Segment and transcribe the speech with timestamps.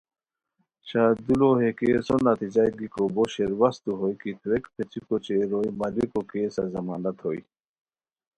[0.87, 6.19] شاہ دولہ ہے کیسو نتیجہ گیکو بو شیروشتو ہوئے کی تھویک پیڅھیکو اوچے روئے ماریکو
[6.29, 7.41] کیسہ ضمانت ہوئے